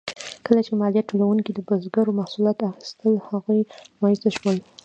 کله 0.45 0.61
چې 0.65 0.71
مالیات 0.81 1.09
ټولونکو 1.11 1.51
د 1.53 1.59
بزګرو 1.67 2.17
محصولات 2.19 2.57
اخیستل، 2.71 3.13
هغوی 3.29 3.59
مایوسه 4.01 4.29
شول. 4.37 4.57